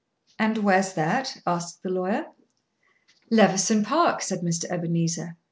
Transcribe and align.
"And 0.39 0.57
where's 0.57 0.93
that?" 0.95 1.39
asked 1.45 1.83
the 1.83 1.89
lawyer. 1.91 2.25
"Levison 3.29 3.83
Park," 3.83 4.23
said 4.23 4.39
Mr. 4.41 4.65
Ebenezer. 4.67 5.37